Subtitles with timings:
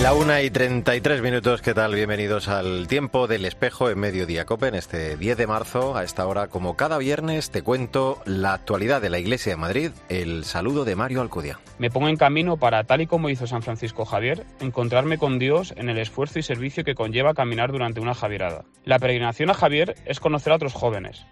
[0.00, 1.94] La una y 33 minutos, ¿qué tal?
[1.94, 5.94] Bienvenidos al tiempo del espejo en Mediodía Cope en este 10 de marzo.
[5.94, 9.90] A esta hora, como cada viernes, te cuento la actualidad de la Iglesia de Madrid,
[10.08, 11.60] el saludo de Mario Alcudia.
[11.78, 15.74] Me pongo en camino para, tal y como hizo San Francisco Javier, encontrarme con Dios
[15.76, 18.64] en el esfuerzo y servicio que conlleva caminar durante una javierada.
[18.86, 21.26] La peregrinación a Javier es conocer a otros jóvenes,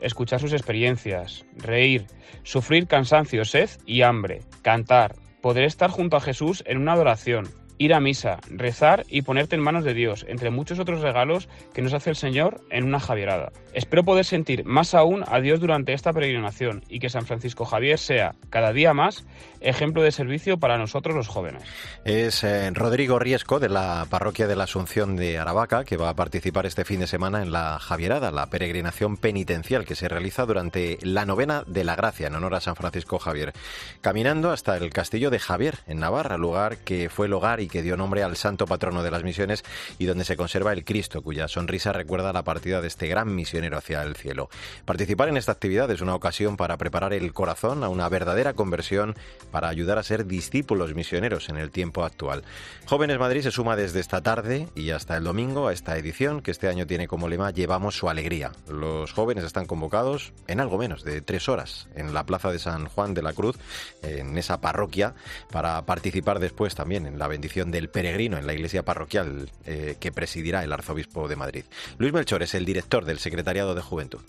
[0.00, 2.06] escuchar sus experiencias, reír,
[2.44, 7.94] sufrir cansancio, sed y hambre, cantar, poder estar junto a Jesús en una adoración, ir
[7.94, 11.92] a misa, rezar y ponerte en manos de Dios, entre muchos otros regalos que nos
[11.92, 13.52] hace el Señor en una javierada.
[13.72, 17.98] Espero poder sentir más aún a Dios durante esta peregrinación y que San Francisco Javier
[17.98, 19.26] sea, cada día más,
[19.60, 21.62] ejemplo de servicio para nosotros los jóvenes.
[22.04, 26.14] Es eh, Rodrigo Riesco de la parroquia de la Asunción de Aravaca que va a
[26.14, 30.98] participar este fin de semana en la Javierada, la peregrinación penitencial que se realiza durante
[31.02, 33.52] la novena de la Gracia en honor a San Francisco Javier,
[34.00, 37.82] caminando hasta el castillo de Javier en Navarra, lugar que fue el hogar y que
[37.82, 39.64] dio nombre al santo patrono de las misiones
[39.98, 43.76] y donde se conserva el Cristo, cuya sonrisa recuerda la partida de este gran misionero
[43.76, 44.48] hacia el cielo.
[44.84, 49.16] Participar en esta actividad es una ocasión para preparar el corazón a una verdadera conversión
[49.50, 52.44] para ayudar a ser discípulos misioneros en el tiempo actual.
[52.86, 56.52] Jóvenes Madrid se suma desde esta tarde y hasta el domingo a esta edición que
[56.52, 58.52] este año tiene como lema Llevamos su alegría.
[58.68, 62.86] Los jóvenes están convocados en algo menos de tres horas en la Plaza de San
[62.86, 63.56] Juan de la Cruz,
[64.02, 65.16] en esa parroquia,
[65.50, 70.12] para participar después también en la bendición del peregrino en la iglesia parroquial eh, que
[70.12, 71.64] presidirá el arzobispo de Madrid.
[71.98, 74.20] Luis Melchor es el director del Secretariado de Juventud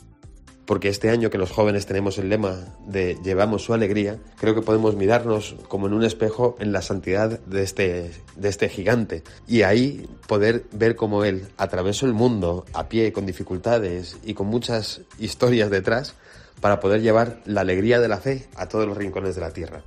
[0.65, 2.55] porque este año que los jóvenes tenemos el lema
[2.87, 7.39] de llevamos su alegría, creo que podemos mirarnos como en un espejo en la santidad
[7.39, 12.89] de este, de este gigante y ahí poder ver cómo él atravesó el mundo a
[12.89, 16.15] pie, con dificultades y con muchas historias detrás,
[16.61, 19.83] para poder llevar la alegría de la fe a todos los rincones de la tierra.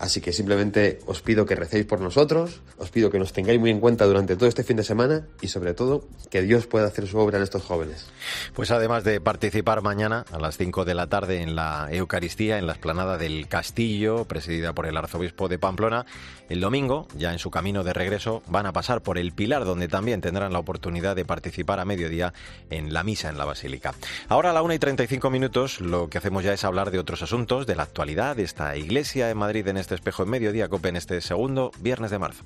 [0.00, 3.68] Así que simplemente os pido que recéis por nosotros, os pido que nos tengáis muy
[3.68, 7.06] en cuenta durante todo este fin de semana y sobre todo que Dios pueda hacer
[7.06, 8.06] su obra en estos jóvenes.
[8.54, 12.66] Pues además de participar mañana a las 5 de la tarde en la Eucaristía en
[12.66, 16.06] la esplanada del Castillo, presidida por el arzobispo de Pamplona,
[16.48, 19.86] el domingo, ya en su camino de regreso, van a pasar por el Pilar, donde
[19.86, 22.32] también tendrán la oportunidad de participar a mediodía
[22.70, 23.92] en la misa en la Basílica.
[24.28, 27.20] Ahora a la 1 y 35 minutos lo que hacemos ya es hablar de otros
[27.20, 30.68] asuntos, de la actualidad de esta iglesia en Madrid en este este espejo en mediodía,
[30.68, 32.44] COPE en este segundo viernes de marzo.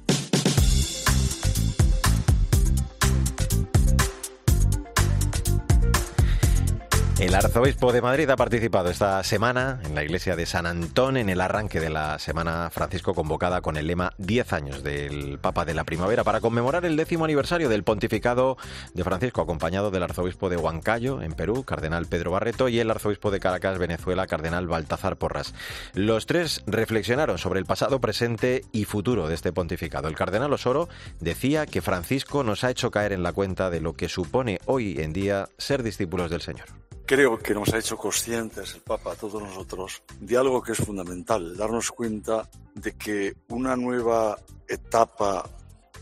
[7.20, 11.28] El arzobispo de Madrid ha participado esta semana en la iglesia de San Antón en
[11.28, 15.74] el arranque de la Semana Francisco convocada con el lema 10 años del Papa de
[15.74, 18.56] la Primavera para conmemorar el décimo aniversario del pontificado
[18.94, 23.30] de Francisco, acompañado del arzobispo de Huancayo en Perú, cardenal Pedro Barreto, y el arzobispo
[23.30, 25.54] de Caracas, Venezuela, cardenal Baltazar Porras.
[25.94, 30.08] Los tres reflexionaron sobre el pasado, presente y futuro de este pontificado.
[30.08, 30.88] El cardenal Osoro
[31.20, 35.00] decía que Francisco nos ha hecho caer en la cuenta de lo que supone hoy
[35.00, 36.66] en día ser discípulos del Señor.
[37.06, 40.78] Creo que nos ha hecho conscientes el Papa a todos nosotros de algo que es
[40.78, 45.47] fundamental, darnos cuenta de que una nueva etapa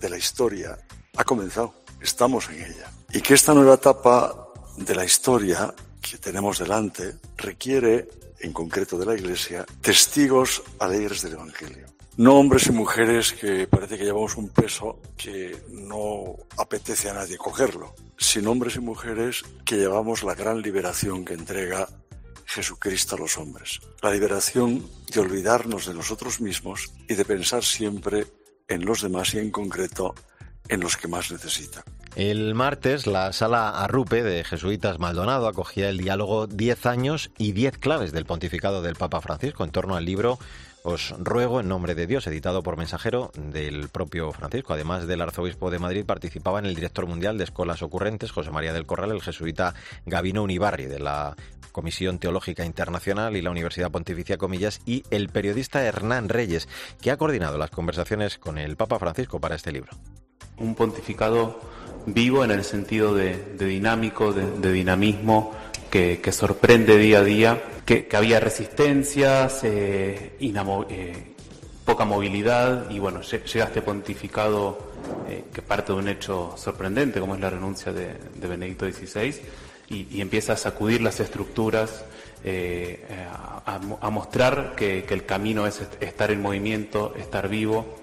[0.01, 0.79] de la historia
[1.17, 6.61] ha comenzado, estamos en ella, y que esta nueva etapa de la historia que tenemos
[6.61, 8.09] delante requiere,
[8.39, 11.87] en concreto de la Iglesia, testigos alegres del Evangelio.
[12.19, 17.39] No hombres y mujeres que parece que llevamos un peso que no apetece a nadie
[17.39, 21.89] cogerlo, sino hombres y mujeres que llevamos la gran liberación que entrega
[22.45, 23.81] Jesucristo a los hombres.
[24.03, 28.27] La liberación de olvidarnos de nosotros mismos y de pensar siempre
[28.69, 30.15] en los demás y en concreto
[30.69, 31.83] en los que más necesitan.
[32.15, 37.79] El martes, la sala Arrupe de Jesuitas Maldonado acogía el diálogo 10 años y 10
[37.79, 40.39] claves del pontificado del Papa Francisco en torno al libro
[40.85, 44.73] os ruego en nombre de Dios, editado por mensajero del propio Francisco.
[44.73, 48.73] Además del arzobispo de Madrid, participaba en el director mundial de Escuelas Ocurrentes, José María
[48.73, 49.75] del Corral, el jesuita
[50.07, 51.37] Gabino Unibarri, de la
[51.73, 56.69] Comisión Teológica Internacional y la Universidad Pontificia Comillas, y el periodista Hernán Reyes,
[57.01, 59.91] que ha coordinado las conversaciones con el Papa Francisco para este libro.
[60.59, 61.61] Un pontificado
[62.07, 65.53] vivo en el sentido de, dinámico, de dinamismo,
[65.93, 71.35] que, sorprende día a día, que, había resistencias, eh, eh,
[71.85, 74.93] poca movilidad y bueno, llega este pontificado
[75.29, 79.35] eh, que parte de un hecho sorprendente como es la renuncia de, Benedicto XVI
[79.91, 82.07] y, empieza a sacudir las estructuras,
[83.67, 88.02] a, mostrar que, que el camino es estar en movimiento, estar vivo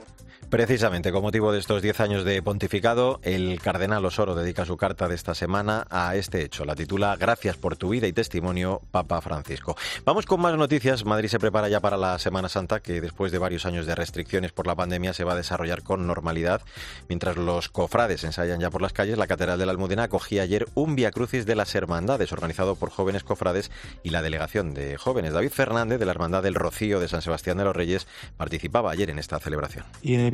[0.50, 5.08] Precisamente con motivo de estos 10 años de pontificado, el cardenal Osoro dedica su carta
[5.08, 6.66] de esta semana a este hecho.
[6.66, 9.78] La titula Gracias por tu vida y testimonio, Papa Francisco.
[10.06, 11.06] Vamos con más noticias.
[11.06, 14.52] Madrid se prepara ya para la Semana Santa, que después de varios años de restricciones
[14.52, 16.62] por la pandemia se va a desarrollar con normalidad.
[17.08, 20.68] Mientras los cofrades ensayan ya por las calles, la Catedral de la Almudena acogía ayer
[20.74, 23.70] un Via Crucis de las Hermandades, organizado por jóvenes cofrades
[24.02, 25.34] y la delegación de jóvenes.
[25.34, 29.12] David Fernández, de la Hermandad del Rocío de San Sebastián de los Reyes, participaba ayer
[29.12, 29.86] en esta celebración.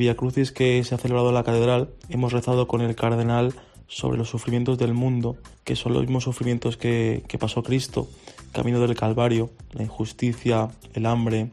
[0.05, 3.55] Via Crucis que se ha celebrado en la catedral, hemos rezado con el cardenal
[3.87, 8.07] sobre los sufrimientos del mundo, que son los mismos sufrimientos que, que pasó Cristo,
[8.51, 11.49] camino del Calvario, la injusticia, el hambre,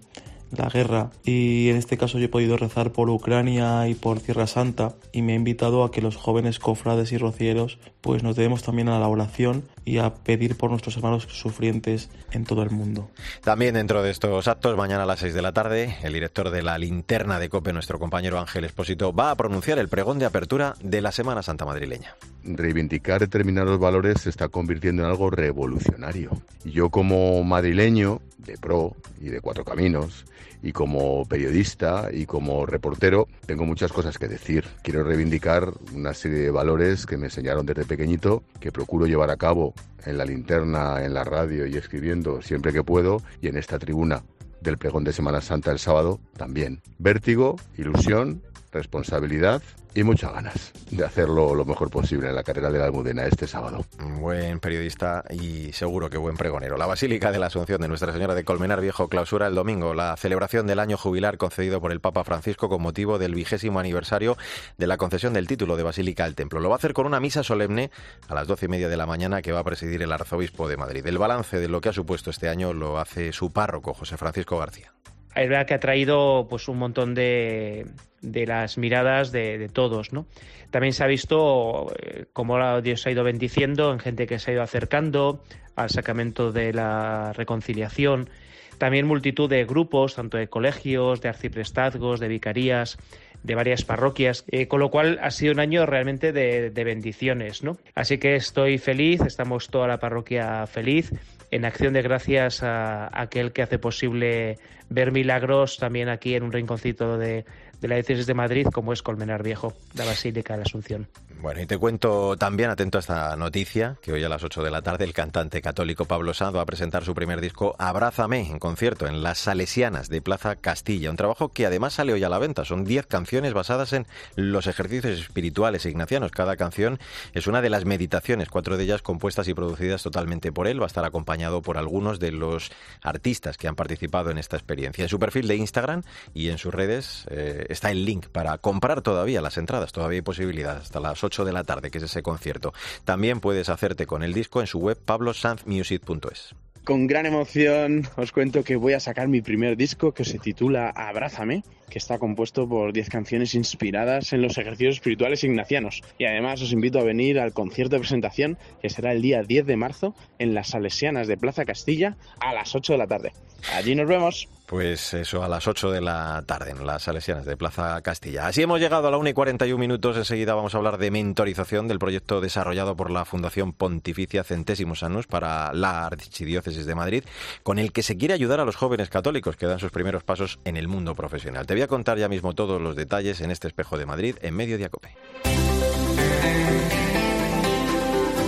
[0.57, 4.47] la guerra y en este caso yo he podido rezar por Ucrania y por Tierra
[4.47, 8.63] Santa y me ha invitado a que los jóvenes cofrades y rocieros pues nos debemos
[8.63, 13.11] también a la oración y a pedir por nuestros hermanos sufrientes en todo el mundo.
[13.43, 16.63] También dentro de estos actos, mañana a las 6 de la tarde, el director de
[16.63, 20.75] la linterna de COPE, nuestro compañero Ángel Espósito, va a pronunciar el pregón de apertura
[20.83, 22.17] de la Semana Santa madrileña.
[22.45, 26.31] Reivindicar determinados valores se está convirtiendo en algo revolucionario.
[26.65, 30.25] Yo como madrileño, de pro y de cuatro caminos,
[30.63, 34.65] y como periodista y como reportero tengo muchas cosas que decir.
[34.83, 39.37] Quiero reivindicar una serie de valores que me enseñaron desde pequeñito, que procuro llevar a
[39.37, 39.75] cabo
[40.07, 44.23] en la linterna, en la radio y escribiendo siempre que puedo y en esta tribuna
[44.61, 46.81] del pregón de Semana Santa el sábado también.
[46.99, 48.43] Vértigo, ilusión,
[48.73, 49.63] responsabilidad
[49.95, 53.47] y muchas ganas de hacerlo lo mejor posible en la carrera de la Almudena este
[53.47, 53.85] sábado.
[54.19, 56.77] Buen periodista y seguro que buen pregonero.
[56.77, 60.17] La Basílica de la Asunción de Nuestra Señora de Colmenar Viejo clausura el domingo la
[60.17, 64.37] celebración del año jubilar concedido por el Papa Francisco con motivo del vigésimo aniversario
[64.79, 66.61] de la concesión del título de Basílica al Templo.
[66.61, 67.91] Lo va a hacer con una misa solemne
[68.29, 70.77] a las doce y media de la mañana que va a presidir el arzobispo de
[70.77, 71.07] Madrid.
[71.07, 74.59] El balance de lo que ha supuesto este año lo hace su párroco, José Francisco
[74.59, 74.93] García
[75.35, 77.87] es verdad que ha traído pues un montón de,
[78.23, 80.27] de las miradas de, todos, ¿no?
[80.71, 84.55] También se ha visto eh, cómo Dios ha ido bendiciendo en gente que se ha
[84.55, 85.43] ido acercando
[85.77, 88.31] al sacramento de la reconciliación.
[88.79, 92.99] También multitud de grupos, tanto de colegios, de arciprestazgos, de vicarías,
[93.43, 97.63] de varias parroquias, eh, con lo cual ha sido un año realmente de, de bendiciones,
[97.63, 97.77] ¿no?
[97.95, 101.13] Así que estoy feliz, estamos toda la parroquia feliz
[101.53, 104.59] en acción de gracias a, aquel que hace posible
[104.89, 107.45] ver milagros también aquí en un rinconcito de,
[107.81, 111.07] de la diócesis de Madrid, como es Colmenar Viejo, la Basílica de la Asunción.
[111.41, 114.71] Bueno, y te cuento también, atento a esta noticia, que hoy a las 8 de
[114.71, 118.59] la tarde el cantante católico Pablo Sanz va a presentar su primer disco Abrázame en
[118.59, 121.11] concierto en Las Salesianas de Plaza Castilla.
[121.11, 122.65] Un trabajo que además sale hoy a la venta.
[122.65, 124.07] Son 10 canciones basadas en
[124.37, 126.31] los ejercicios espirituales ignacianos.
[126.31, 126.99] Cada canción
[127.33, 130.81] es una de las meditaciones, cuatro de ellas compuestas y producidas totalmente por él.
[130.81, 132.71] Va a estar acompañado por algunos de los
[133.03, 135.03] artistas que han participado en esta experiencia.
[135.03, 136.03] En su perfil de Instagram
[136.35, 139.93] y en sus redes eh, está el link para comprar todavía las entradas.
[139.93, 142.73] Todavía hay posibilidad hasta las 8 de la tarde, que es ese concierto.
[143.05, 146.55] También puedes hacerte con el disco en su web pablosanzmusic.es.
[146.85, 150.91] Con gran emoción os cuento que voy a sacar mi primer disco que se titula
[150.91, 156.03] Abrázame, que está compuesto por 10 canciones inspiradas en los ejercicios espirituales ignacianos.
[156.19, 159.65] Y además os invito a venir al concierto de presentación que será el día 10
[159.65, 163.33] de marzo en las Salesianas de Plaza Castilla a las 8 de la tarde.
[163.73, 164.49] Allí nos vemos.
[164.73, 168.47] Pues eso, a las 8 de la tarde en las Salesianas de Plaza Castilla.
[168.47, 170.17] Así hemos llegado a la 1 y 41 minutos.
[170.17, 175.27] Enseguida vamos a hablar de mentorización del proyecto desarrollado por la Fundación Pontificia Centésimos Años
[175.27, 177.23] para la Archidiócesis de Madrid,
[177.63, 180.59] con el que se quiere ayudar a los jóvenes católicos que dan sus primeros pasos
[180.65, 181.67] en el mundo profesional.
[181.67, 184.57] Te voy a contar ya mismo todos los detalles en este espejo de Madrid en
[184.57, 185.15] Mediodía Cope.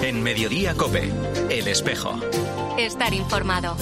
[0.03, 1.13] En Mediodía Cope,
[1.51, 2.19] el espejo.
[2.79, 3.77] Estar informado.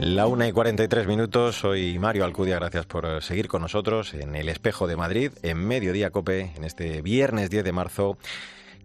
[0.00, 4.48] La una y 43 minutos, soy Mario Alcudia, gracias por seguir con nosotros en el
[4.48, 8.18] Espejo de Madrid, en Mediodía Cope, en este viernes 10 de marzo.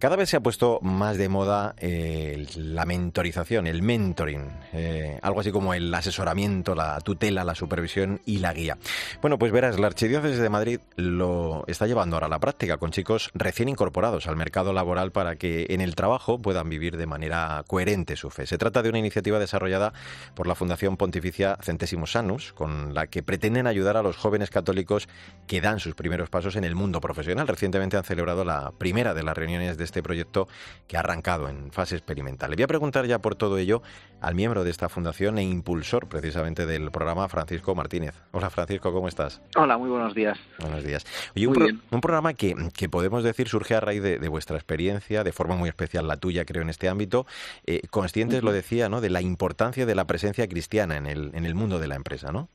[0.00, 5.40] Cada vez se ha puesto más de moda eh, la mentorización, el mentoring, eh, algo
[5.40, 8.78] así como el asesoramiento, la tutela, la supervisión y la guía.
[9.20, 12.92] Bueno, pues verás, la Archidiócesis de Madrid lo está llevando ahora a la práctica con
[12.92, 17.62] chicos recién incorporados al mercado laboral para que en el trabajo puedan vivir de manera
[17.66, 18.46] coherente su fe.
[18.46, 19.92] Se trata de una iniciativa desarrollada
[20.34, 25.10] por la Fundación Pontificia Centésimos Sanus, con la que pretenden ayudar a los jóvenes católicos
[25.46, 27.46] que dan sus primeros pasos en el mundo profesional.
[27.46, 30.48] Recientemente han celebrado la primera de las reuniones de este proyecto
[30.86, 32.50] que ha arrancado en fase experimental.
[32.50, 33.82] Le voy a preguntar ya por todo ello
[34.20, 38.14] al miembro de esta fundación e impulsor precisamente del programa, Francisco Martínez.
[38.32, 39.40] Hola Francisco, ¿cómo estás?
[39.56, 40.38] Hola, muy buenos días.
[40.58, 41.04] Buenos días.
[41.34, 45.24] Oye, un, un, programa que, que, podemos decir surge a raíz de, de, vuestra experiencia,
[45.24, 47.26] de forma muy especial la tuya, creo, en este ámbito,
[47.66, 49.00] eh, conscientes, lo decía, ¿no?
[49.00, 52.32] de la importancia de la presencia cristiana en el, en el mundo de la empresa,
[52.32, 52.48] ¿no?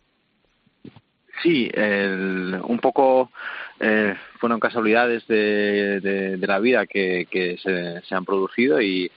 [1.44, 3.32] Sí, el, un poco
[3.80, 9.12] eh, fueron casualidades de, de, de, la vida que, que se, se, han producido y,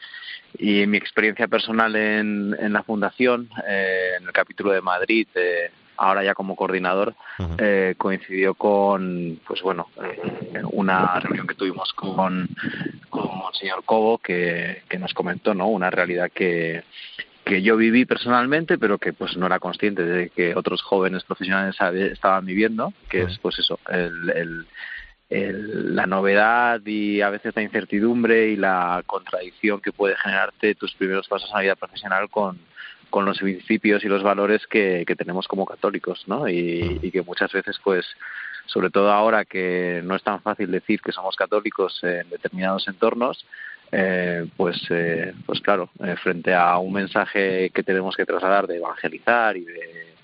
[0.59, 5.71] y mi experiencia personal en, en la fundación, eh, en el capítulo de Madrid, eh,
[5.97, 7.57] ahora ya como coordinador, uh -huh.
[7.59, 12.49] eh, coincidió con, pues bueno, eh, una reunión que tuvimos con,
[13.11, 13.23] con
[13.53, 15.69] el señor Cobo que, que nos comentó, ¿no?
[15.69, 16.83] Una realidad que,
[17.49, 21.77] que yo viví personalmente, pero que pues no era consciente de que otros jóvenes profesionales
[22.13, 24.67] estaban viviendo, que es pues eso, el, el,
[25.31, 30.95] el, la novedad y a veces la incertidumbre y la contradicción que puede generarte tus
[30.95, 32.59] primeros pasos en la vida profesional con,
[33.09, 36.49] con los principios y los valores que, que tenemos como católicos, ¿no?
[36.49, 38.05] Y, y, que muchas veces, pues,
[38.67, 43.47] sobre todo ahora que no es tan fácil decir que somos católicos en determinados entornos,
[43.93, 48.77] eh, pues, eh, pues claro, eh, frente a un mensaje que tenemos que trasladar de
[48.77, 50.15] evangelizar y de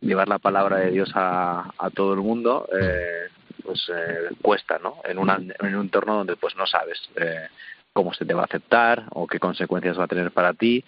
[0.00, 3.28] llevar la palabra de Dios a, a todo el mundo, eh,
[3.62, 4.96] pues eh, cuesta, ¿no?
[5.04, 7.48] En, una, en un entorno donde pues no sabes eh,
[7.92, 10.84] cómo se te va a aceptar o qué consecuencias va a tener para ti.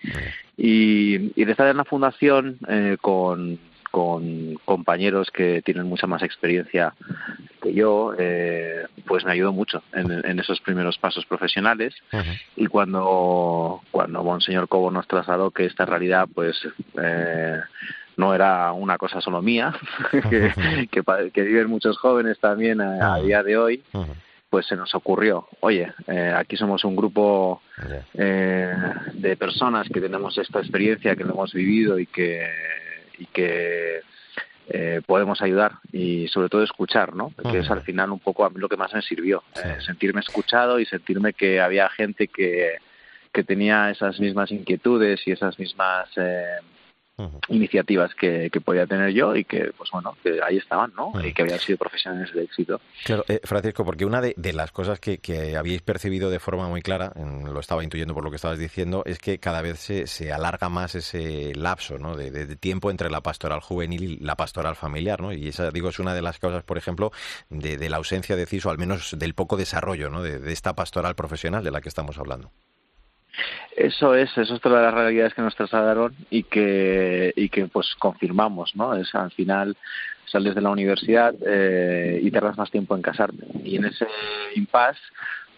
[0.56, 3.59] Y, y de estar en la fundación eh, con,
[3.97, 6.93] con compañeros que tienen mucha más experiencia
[7.62, 11.95] que yo, eh, pues me ayudó mucho en, en, esos primeros pasos profesionales.
[12.12, 12.41] Uh -huh.
[12.57, 16.61] Y cuando, cuando Monseñor Cobo nos trasladó que esta realidad, pues,
[17.03, 17.59] eh,
[18.19, 19.73] no era una cosa solo mía,
[20.31, 20.53] que,
[20.91, 24.15] que, que, viven muchos jóvenes también a, a día de hoy, uh -huh
[24.49, 27.61] pues se nos ocurrió, oye, eh, aquí somos un grupo
[28.15, 28.75] eh,
[29.12, 32.47] de personas que tenemos esta experiencia, que lo hemos vivido y que,
[33.18, 34.00] y que
[34.68, 37.32] eh, podemos ayudar y sobre todo escuchar, ¿no?
[37.50, 39.62] Que es al final un poco a mí lo que más me sirvió, sí.
[39.64, 42.78] Eh, sentirme escuchado y sentirme que había gente que,
[43.32, 46.08] que tenía esas mismas inquietudes y esas mismas...
[46.16, 46.58] Eh,
[47.18, 47.40] Uh -huh.
[47.49, 51.08] iniciativas que, que, podía tener yo y que, pues bueno, que ahí estaban, ¿no?
[51.08, 51.28] Uh -huh.
[51.28, 52.78] Y que habían sido profesionales de éxito.
[53.06, 56.68] Claro, eh, Francisco, porque una de, de las cosas que, que, habíais percibido de forma
[56.68, 59.78] muy clara, en, lo estaba intuyendo por lo que estabas diciendo, es que cada vez
[59.78, 62.16] se, se alarga más ese lapso, ¿no?
[62.16, 65.32] De, de, de, tiempo entre la pastoral juvenil y la pastoral familiar, ¿no?
[65.32, 67.12] Y esa, digo, es una de las causas, por ejemplo,
[67.49, 70.23] de, de la ausencia de CIS, o al menos del poco desarrollo, ¿no?
[70.23, 72.52] De, de esta pastoral profesional de la que estamos hablando.
[73.76, 77.95] Eso es, eso es todas las realidades que nos trasladaron y que, y que pues
[77.99, 78.95] confirmamos, ¿no?
[78.95, 79.76] Es al final
[80.25, 83.47] sales de la universidad eh, y tardas más tiempo en casarte.
[83.64, 84.07] Y en ese
[84.55, 85.00] impasse,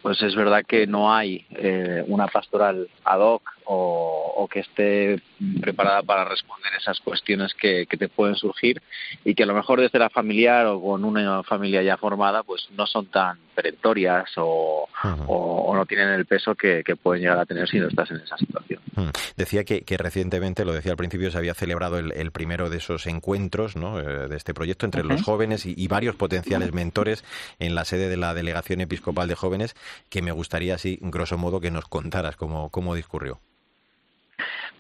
[0.03, 5.21] pues es verdad que no hay eh, una pastoral ad hoc o, o, que esté
[5.61, 8.81] preparada para responder esas cuestiones que, que, te pueden surgir
[9.25, 12.67] y que a lo mejor desde la familiar o con una familia ya formada pues
[12.77, 15.25] no son tan perentorias o, uh -huh.
[15.27, 18.11] o, o no tienen el peso que, que, pueden llegar a tener si no estás
[18.11, 18.81] en esa situación.
[18.97, 19.35] Uh -huh.
[19.37, 22.79] Decía que, que, recientemente, lo decía al principio, se había celebrado el, el primero de
[22.79, 24.01] esos encuentros ¿no?
[24.01, 25.11] Eh, de este proyecto entre uh -huh.
[25.11, 27.23] los jóvenes y, y, varios potenciales mentores
[27.59, 29.75] en la sede de la Delegación Episcopal de Jóvenes
[30.09, 33.41] que me gustaría así, grosso modo, que nos contaras cómo, cómo discurrió.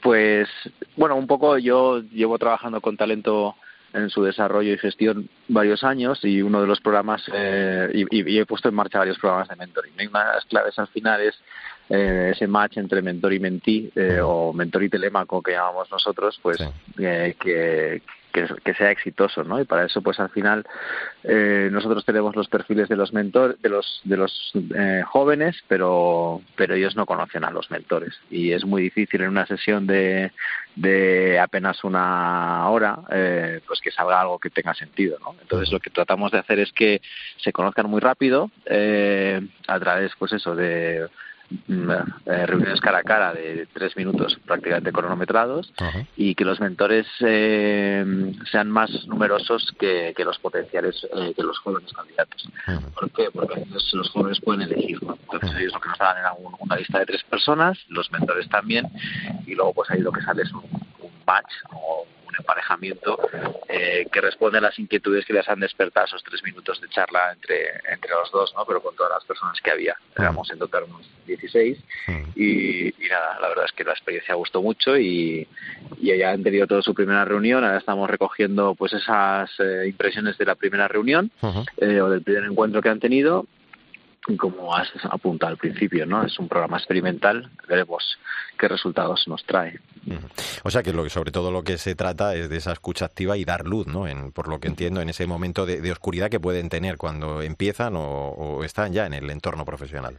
[0.02, 0.48] Pues,
[0.96, 3.56] bueno, un poco yo llevo trabajando con talento
[3.92, 8.38] en su desarrollo y gestión varios años y uno de los programas, eh, y, y,
[8.38, 9.94] he puesto en marcha varios programas de mentoring.
[9.98, 11.34] Y una de las claves al final es
[11.90, 16.38] eh, ese match entre mentor y mentí, eh, o mentor y telémaco que llamamos nosotros,
[16.42, 16.64] pues sí.
[16.98, 19.60] eh, que, que, sea exitoso, ¿no?
[19.60, 20.64] Y para eso, pues al final
[21.24, 26.42] eh, nosotros tenemos los perfiles de los mentores, de los de los eh, jóvenes, pero
[26.56, 30.32] pero ellos no conocen a los mentores y es muy difícil en una sesión de
[30.76, 35.34] de apenas una hora, eh, pues que salga algo que tenga sentido, ¿no?
[35.40, 37.00] Entonces lo que tratamos de hacer es que
[37.38, 41.08] se conozcan muy rápido eh, a través, pues eso, de
[41.50, 46.06] eh, reuniones cara a cara de tres minutos prácticamente cronometrados uh -huh.
[46.16, 48.04] y que los mentores eh,
[48.50, 52.46] sean más numerosos que, que los potenciales, eh, que los jóvenes candidatos.
[52.66, 52.94] Uh -huh.
[52.94, 53.30] ¿Por qué?
[53.32, 55.18] Porque los jóvenes pueden elegir, ¿no?
[55.22, 55.60] Entonces uh -huh.
[55.60, 58.86] ellos lo que nos dan era un, una lista de tres personas, los mentores también,
[59.46, 60.64] y luego pues ahí lo que sale es un,
[61.00, 63.18] un match o un emparejamiento
[63.68, 67.32] eh, que responde a las inquietudes que les han despertado esos tres minutos de charla
[67.32, 68.64] entre, entre los dos, ¿no?
[68.66, 69.96] Pero con todas las personas que había.
[70.16, 71.78] Éramos en total unos 16
[72.34, 75.46] y, y nada, la verdad es que la experiencia gustó mucho y,
[75.98, 77.64] y ya han tenido toda su primera reunión.
[77.64, 81.66] Ahora estamos recogiendo pues esas eh, impresiones de la primera reunión uh -huh.
[81.78, 83.46] eh, o del primer encuentro que han tenido
[84.36, 86.24] como has apuntado al principio, ¿no?
[86.24, 88.18] Es un programa experimental, veremos
[88.58, 89.78] qué resultados nos trae.
[90.64, 93.06] O sea que lo que sobre todo lo que se trata es de esa escucha
[93.06, 94.06] activa y dar luz, ¿no?
[94.06, 97.94] En, por lo que entiendo, en ese momento de, oscuridad que pueden tener cuando empiezan
[97.96, 100.16] o, están ya en el entorno profesional.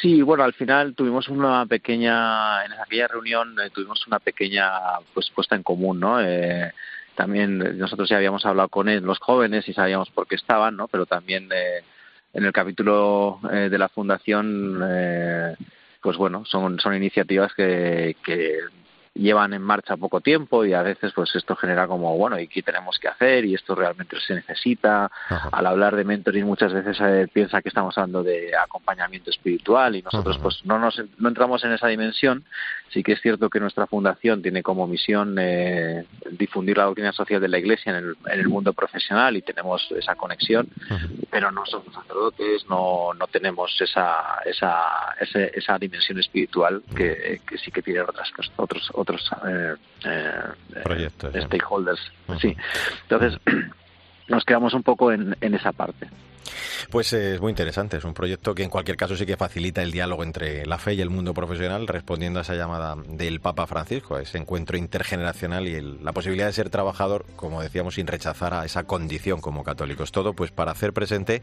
[0.00, 4.70] Sí, bueno, al final tuvimos una pequeña, en aquella reunión eh, tuvimos una pequeña
[5.12, 6.20] pues puesta en común, ¿no?
[6.20, 6.72] Eh,
[7.14, 10.88] también nosotros ya habíamos hablado con él, los jóvenes y sabíamos por qué estaban, ¿no?
[10.88, 11.82] Pero también eh,
[12.34, 15.54] en el capítulo eh, de la fundación, eh,
[16.02, 18.58] pues bueno, son, son iniciativas que, que
[19.14, 22.62] llevan en marcha poco tiempo y a veces pues esto genera como bueno y qué
[22.62, 25.10] tenemos que hacer y esto realmente se necesita
[25.52, 30.02] al hablar de mentoring muchas veces eh, piensa que estamos hablando de acompañamiento espiritual y
[30.02, 32.44] nosotros pues no nos no entramos en esa dimensión.
[32.90, 37.40] Sí que es cierto que nuestra fundación tiene como misión eh, difundir la doctrina social
[37.40, 40.68] de la Iglesia en el, en el mundo profesional y tenemos esa conexión
[41.30, 47.70] pero no somos sacerdotes no no tenemos esa esa esa, dimensión espiritual que, que sí
[47.70, 49.03] que tienen otras otros otros
[49.46, 52.00] eh, eh, stakeholders.
[52.40, 52.56] Sí.
[53.02, 53.38] Entonces,
[54.28, 56.08] nos quedamos un poco en, en esa parte.
[56.90, 59.90] Pues es muy interesante, es un proyecto que en cualquier caso sí que facilita el
[59.90, 64.16] diálogo entre la fe y el mundo profesional, respondiendo a esa llamada del Papa Francisco,
[64.16, 68.64] a ese encuentro intergeneracional y la posibilidad de ser trabajador, como decíamos, sin rechazar a
[68.64, 70.12] esa condición como católicos.
[70.12, 71.42] Todo pues para hacer presente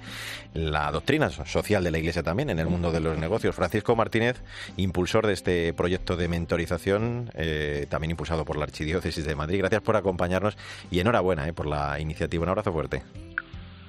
[0.54, 3.56] la doctrina social de la Iglesia también en el mundo de los negocios.
[3.56, 4.42] Francisco Martínez,
[4.78, 9.60] impulsor de este proyecto de mentorización, eh, también impulsado por la Archidiócesis de Madrid.
[9.60, 10.58] Gracias por acompañarnos
[10.90, 12.44] y enhorabuena eh, por la iniciativa.
[12.44, 13.04] Un abrazo fuerte.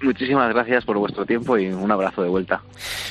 [0.03, 2.63] Muchísimas gracias por vuestro tiempo y un abrazo de vuelta.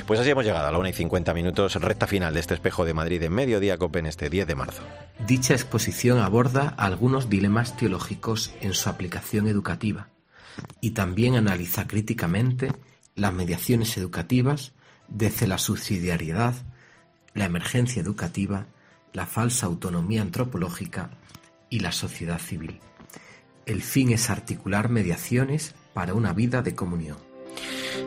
[0.05, 2.83] Pues así hemos llegado a la 1 y 50 minutos, recta final de este espejo
[2.83, 4.83] de Madrid en Mediodía Copen este 10 de marzo.
[5.25, 10.09] Dicha exposición aborda algunos dilemas teológicos en su aplicación educativa
[10.81, 12.73] y también analiza críticamente
[13.15, 14.73] las mediaciones educativas
[15.07, 16.55] desde la subsidiariedad,
[17.33, 18.65] la emergencia educativa,
[19.13, 21.11] la falsa autonomía antropológica
[21.69, 22.79] y la sociedad civil.
[23.65, 27.30] El fin es articular mediaciones para una vida de comunión.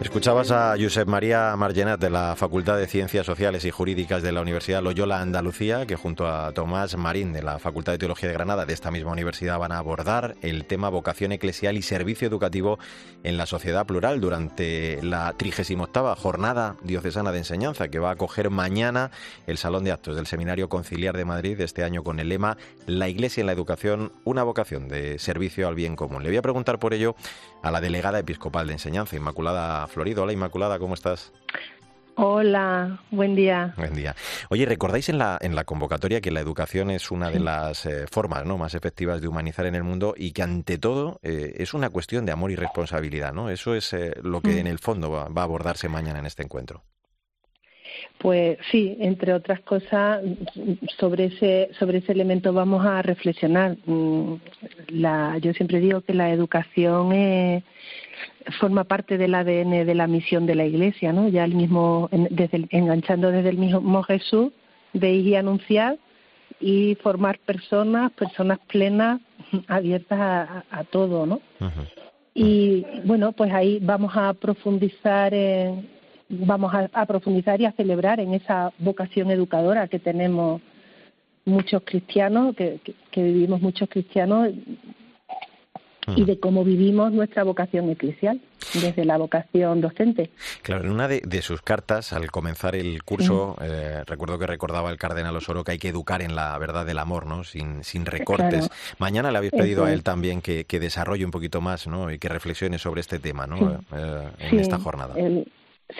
[0.01, 4.43] Escuchabas a Josep María Margenat de la Facultad de Ciencias Sociales y Jurídicas de la
[4.43, 8.67] Universidad Loyola Andalucía, que junto a Tomás Marín de la Facultad de Teología de Granada
[8.67, 12.79] de esta misma universidad van a abordar el tema vocación eclesial y servicio educativo
[13.23, 18.51] en la sociedad plural durante la 38 Jornada Diocesana de Enseñanza, que va a acoger
[18.51, 19.11] mañana
[19.47, 22.57] el Salón de Actos del Seminario Conciliar de Madrid de este año con el lema
[22.87, 26.23] La Iglesia en la Educación, una vocación de servicio al bien común.
[26.23, 27.17] Le voy a preguntar por ello
[27.65, 30.23] a la delegada episcopal de Enseñanza, Inmaculada Florido.
[30.23, 31.33] Hola Inmaculada, ¿cómo estás?
[32.17, 33.73] Hola, buen día.
[33.79, 34.15] Buen día.
[34.51, 38.07] Oye, ¿recordáis en la, en la convocatoria que la educación es una de las eh,
[38.09, 38.59] formas ¿no?
[38.59, 42.27] más efectivas de humanizar en el mundo y que ante todo eh, es una cuestión
[42.27, 43.33] de amor y responsabilidad?
[43.33, 43.49] ¿no?
[43.49, 44.59] Eso es eh, lo que mm.
[44.59, 46.85] en el fondo va, a abordarse mañana en este encuentro.
[48.19, 50.23] Pues sí, entre otras cosas,
[50.99, 53.77] sobre ese, sobre ese elemento vamos a reflexionar.
[53.87, 54.35] Mm,
[54.89, 57.65] la, yo siempre digo que la educación es
[58.61, 61.29] forma parte del ADN de la misión de la Iglesia, ¿no?
[61.29, 64.53] Ya el mismo, desde enganchando desde el mismo Jesús,
[64.93, 65.99] de ir y anunciar
[66.61, 69.21] y formar personas, personas plenas,
[69.69, 71.41] abiertas a, todo, ¿no?
[72.33, 75.89] Y bueno, pues ahí vamos a profundizar en,
[76.29, 80.61] vamos a, profundizar y a celebrar en esa vocación educadora que tenemos
[81.45, 84.51] muchos cristianos, que vivimos muchos cristianos
[86.17, 88.41] y de cómo vivimos nuestra vocación eclesial
[88.75, 90.31] desde la vocación docente.
[90.63, 94.97] Claro, en una de, sus cartas, al comenzar el curso, eh, recuerdo que recordaba el
[94.97, 97.45] cardenal Osoro que hay que educar en la verdad del amor, ¿no?
[97.45, 98.71] Sin, sin recortes.
[98.99, 102.11] Mañana le habéis pedido a él también que, desarrolle un poquito más, ¿no?
[102.11, 103.81] Y que reflexione sobre este tema, ¿no?
[103.93, 105.15] Eh, en esta jornada.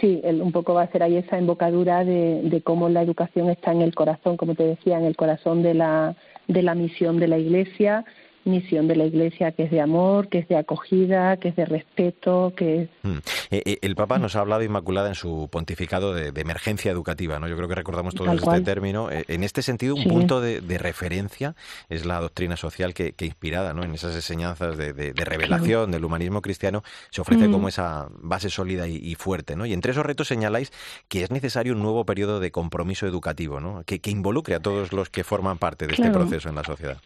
[0.01, 3.73] Sí, un poco va a ser ahí esa embocadura de, de cómo la educación está
[3.73, 6.17] en el corazón, como te decía, en el corazón de la,
[6.49, 8.05] de la misión de la Iglesia
[8.45, 11.65] misión de la Iglesia que es de amor, que es de acogida, que es de
[11.65, 12.89] respeto, que es...
[13.03, 13.19] Mm.
[13.51, 17.49] Eh, eh, el Papa nos ha hablado, Inmaculada, en su pontificado de, emergencia educativa, ¿no?
[17.49, 19.11] Yo creo que recordamos todos este término.
[19.11, 21.55] Eh, en este sentido, un punto de, referencia
[21.89, 23.85] es la doctrina social que, inspirada ¿no?
[23.85, 27.69] en esas enseñanzas de, revelación del humanismo cristiano se ofrece como mm.
[27.69, 29.65] esa base sólida y, fuerte, ¿no?
[29.65, 30.73] Y entre esos retos señaláis
[31.09, 33.83] que es necesario un nuevo periodo de compromiso educativo, ¿no?
[33.85, 36.99] Que, involucre a todos los que forman parte de este proceso en la sociedad.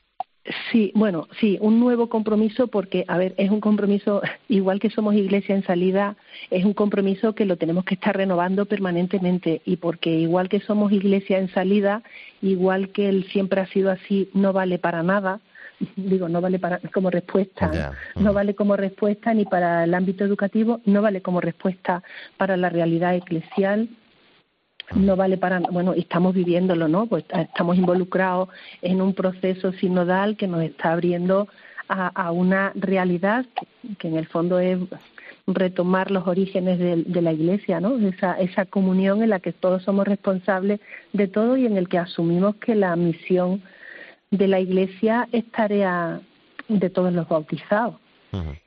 [0.71, 5.15] Sí, bueno, sí, un nuevo compromiso porque, a ver, es un compromiso, igual que somos
[5.15, 6.17] iglesia en salida,
[6.51, 10.93] es un compromiso que lo tenemos que estar renovando permanentemente y porque igual que somos
[10.93, 12.03] iglesia en salida,
[12.41, 15.41] igual que él siempre ha sido así, no vale para nada,
[15.97, 20.81] digo, no vale para, como respuesta, no vale como respuesta ni para el ámbito educativo,
[20.87, 22.03] no vale como respuesta
[22.39, 23.89] para la realidad eclesial,
[24.95, 27.07] no vale para, bueno, estamos viviéndolo, ¿no?
[27.07, 28.49] Pues estamos involucrados
[28.83, 31.49] en un proceso sinodal que nos está abriendo
[31.89, 33.47] a, una realidad
[33.99, 34.79] que, en el fondo es
[35.47, 37.97] retomar los orígenes de, la Iglesia, ¿no?
[37.97, 40.81] Esa, esa comunión en la que todos somos responsables
[41.15, 43.63] de todo y en el que asumimos que la misión
[44.31, 46.21] de la Iglesia es tarea
[46.69, 47.95] de todos los bautizados.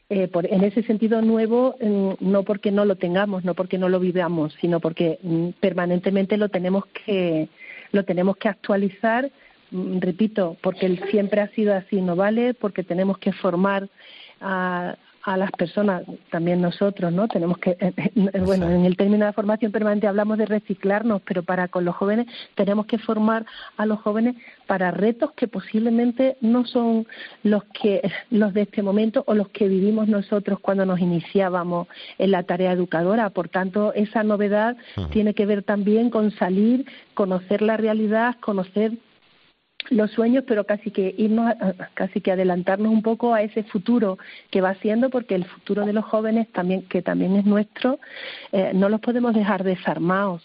[0.10, 1.76] Eh, por, en ese sentido nuevo,
[2.20, 6.50] no porque no lo tengamos, no porque no lo vivamos, sino porque mm, permanentemente lo
[6.50, 7.48] tenemos que
[7.92, 9.32] lo tenemos que actualizar.
[9.72, 13.88] Mm, repito, porque siempre ha sido así, no vale, porque tenemos que formar
[14.42, 17.28] a, a las personas, también nosotros, ¿no?
[17.28, 21.44] Tenemos que, eh, eh, bueno, en el término de formación permanente hablamos de reciclarnos, pero
[21.44, 23.46] para con los jóvenes tenemos que formar
[23.78, 24.36] a los jóvenes
[24.68, 27.06] para retos que posiblemente no son
[27.44, 32.32] los que los de este momento o los que vivimos nosotros cuando nos iniciábamos en
[32.32, 33.30] la tarea educadora.
[33.30, 34.78] Por tanto, esa novedad
[35.12, 38.94] tiene que ver también con salir, conocer la realidad, conocer
[39.90, 41.54] los sueños, pero casi que irnos,
[41.94, 44.18] casi que adelantarnos un poco a ese futuro
[44.50, 48.00] que va siendo, porque el futuro de los jóvenes también, que también es nuestro,
[48.52, 50.44] eh, no los podemos dejar desarmados.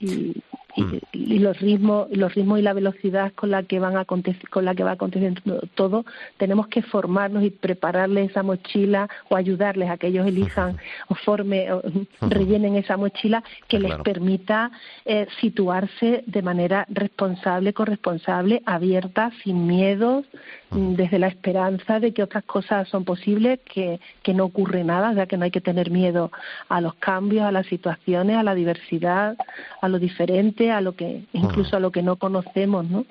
[0.00, 0.42] y,
[0.76, 0.96] Mm.
[1.12, 4.74] y, los ritmos los ritmos y la velocidad con la que van a con la
[4.74, 6.04] que va aconteciendo todo
[6.36, 10.76] tenemos que formarnos y prepararles esa mochila o ayudarles a que ellos elijan
[11.08, 11.82] o formen o
[12.20, 14.70] rellenen esa mochila que les permita
[15.04, 20.24] eh, situarse de manera responsable corresponsable abierta sin miedos
[20.70, 25.12] mm, desde la esperanza de que otras cosas son posibles que que no ocurre nada
[25.14, 26.30] ya que no hay que tener miedo
[26.68, 29.36] a los cambios a las situaciones a la diversidad
[29.80, 33.04] a lo diferente a lo que incluso a lo que no conocemos, ¿no?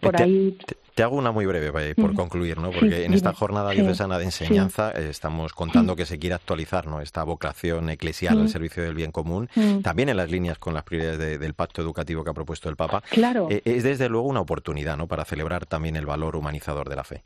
[0.00, 0.58] Por te, ahí
[0.94, 2.70] te, hago una muy breve por concluir, ¿no?
[2.70, 7.00] Porque en esta jornada diocesana de enseñanza eh, estamos contando que se quiere actualizar, ¿no?
[7.00, 9.48] Esta vocación eclesial al servicio del bien común,
[9.82, 13.02] también en las líneas con las prioridades del pacto educativo que ha propuesto el Papa.
[13.10, 13.48] Claro.
[13.50, 15.06] Eh, es desde luego una oportunidad, ¿no?
[15.06, 17.22] Para celebrar también el valor humanizador de la fe.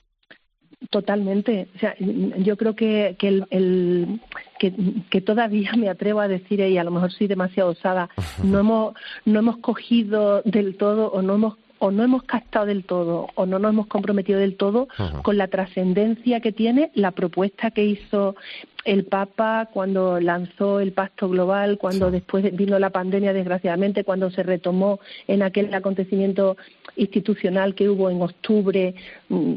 [0.90, 1.68] Totalmente.
[1.76, 4.20] O sea, yo creo que, que, el,
[4.58, 4.74] que,
[5.10, 8.08] que, todavía me atrevo a decir, y a lo mejor soy demasiado osada,
[8.42, 12.84] no hemos, no hemos cogido del todo o no hemos o no hemos captado del
[12.84, 14.86] todo o no nos hemos comprometido del todo
[15.22, 18.36] con la trascendencia que tiene la propuesta que hizo
[18.84, 24.42] el Papa cuando lanzó el pacto global, cuando después vino la pandemia, desgraciadamente, cuando se
[24.42, 26.56] retomó en aquel acontecimiento
[26.96, 28.94] institucional que hubo en octubre,
[29.28, 29.54] mm,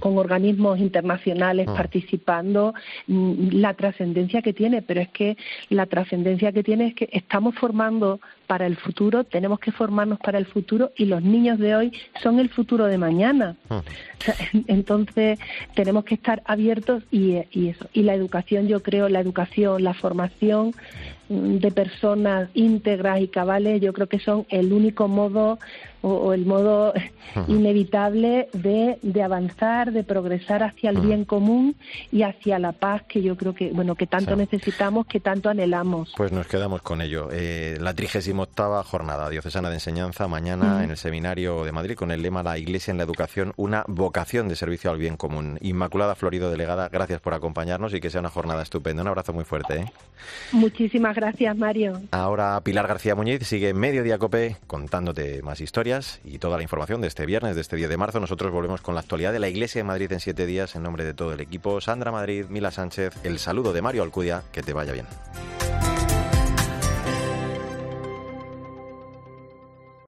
[0.00, 2.74] con, organismos internacionales participando,
[3.06, 5.36] mm, la trascendencia que tiene, pero es que
[5.68, 10.38] la trascendencia que tiene es que estamos formando para el futuro, tenemos que formarnos para
[10.38, 11.92] el futuro y los niños de hoy
[12.22, 13.56] son el futuro de mañana.
[14.66, 15.38] Entonces
[15.74, 17.88] tenemos que estar abiertos y, y eso.
[17.92, 20.72] Y la educación, yo creo, la educación, la formación
[21.28, 25.58] mm, de personas íntegras y cabales, yo creo que son el único modo
[26.00, 26.92] o, el modo
[27.48, 31.76] inevitable de, de, avanzar, de progresar hacia el bien común
[32.10, 36.12] y hacia la paz que yo creo que, bueno, que tanto necesitamos, que tanto anhelamos.
[36.16, 37.28] Pues nos quedamos con ello.
[37.32, 42.22] Eh, la 38 jornada diocesana de enseñanza mañana en el Seminario de Madrid con el
[42.22, 45.58] lema La Iglesia en la Educación, una vocación de servicio al bien común.
[45.60, 49.02] Inmaculada Florido, delegada, gracias por acompañarnos y que sea una jornada estupenda.
[49.02, 49.74] Un abrazo muy fuerte.
[49.74, 49.92] ¿eh?
[50.52, 52.00] Muchísimas gracias, Mario.
[52.10, 57.08] Ahora Pilar García Muñiz sigue Mediodía Cope contándote más historias y toda la información de
[57.22, 58.18] este viernes, de este 10 de marzo.
[58.18, 61.04] Nosotros volvemos con la actualidad de la Iglesia de Madrid en siete días en nombre
[61.04, 61.80] de todo el equipo.
[61.80, 65.06] Sandra Madrid, Mila Sánchez, el saludo de Mario Alcudia, que te vaya bien.